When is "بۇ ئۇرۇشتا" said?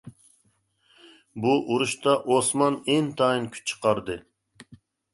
1.43-2.17